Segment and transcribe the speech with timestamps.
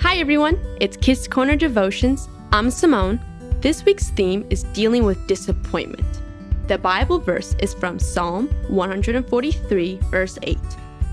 [0.00, 0.58] Hi, everyone.
[0.80, 2.26] It's Kids Corner Devotions.
[2.52, 3.20] I'm Simone.
[3.60, 6.22] This week's theme is dealing with disappointment.
[6.68, 10.56] The Bible verse is from Psalm 143, verse 8,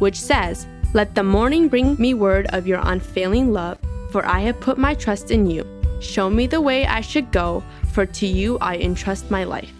[0.00, 3.78] which says, Let the morning bring me word of your unfailing love,
[4.10, 5.64] for I have put my trust in you.
[6.00, 7.62] Show me the way I should go,
[7.92, 9.72] for to you I entrust my life.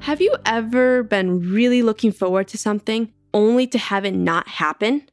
[0.00, 5.08] Have you ever been really looking forward to something only to have it not happen?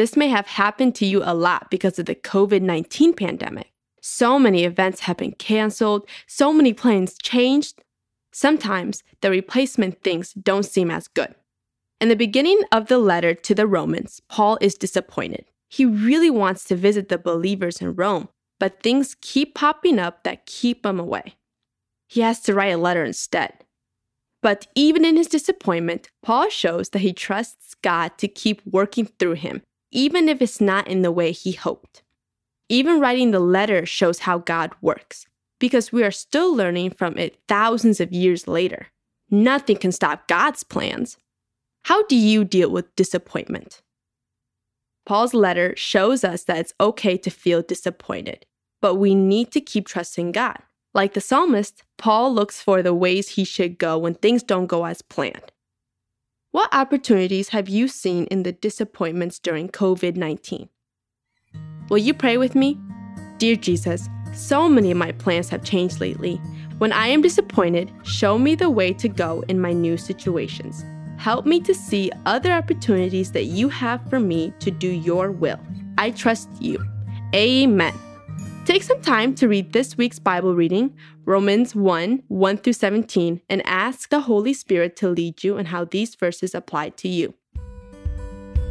[0.00, 3.70] This may have happened to you a lot because of the COVID 19 pandemic.
[4.00, 7.82] So many events have been canceled, so many plans changed.
[8.32, 11.34] Sometimes the replacement things don't seem as good.
[12.00, 15.44] In the beginning of the letter to the Romans, Paul is disappointed.
[15.68, 20.46] He really wants to visit the believers in Rome, but things keep popping up that
[20.46, 21.34] keep him away.
[22.08, 23.52] He has to write a letter instead.
[24.40, 29.34] But even in his disappointment, Paul shows that he trusts God to keep working through
[29.34, 32.02] him even if it's not in the way he hoped.
[32.68, 35.26] Even writing the letter shows how God works,
[35.58, 38.86] because we are still learning from it thousands of years later.
[39.30, 41.16] Nothing can stop God's plans.
[41.84, 43.82] How do you deal with disappointment?
[45.06, 48.46] Paul's letter shows us that it's okay to feel disappointed,
[48.80, 50.58] but we need to keep trusting God.
[50.94, 54.84] Like the psalmist, Paul looks for the ways he should go when things don't go
[54.84, 55.52] as planned.
[56.52, 60.68] What opportunities have you seen in the disappointments during COVID 19?
[61.88, 62.76] Will you pray with me?
[63.38, 66.40] Dear Jesus, so many of my plans have changed lately.
[66.78, 70.84] When I am disappointed, show me the way to go in my new situations.
[71.18, 75.60] Help me to see other opportunities that you have for me to do your will.
[75.98, 76.84] I trust you.
[77.32, 77.94] Amen.
[78.64, 80.94] Take some time to read this week's Bible reading,
[81.24, 85.84] Romans 1 1 through 17, and ask the Holy Spirit to lead you in how
[85.86, 87.34] these verses apply to you.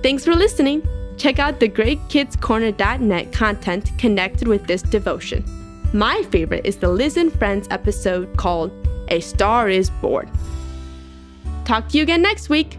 [0.02, 0.88] Thanks for listening.
[1.18, 5.44] Check out the greatkidscorner.net content connected with this devotion.
[5.92, 8.72] My favorite is the Liz and Friends episode called
[9.09, 10.31] A Star is Born.
[11.66, 12.78] Talk to you again next week.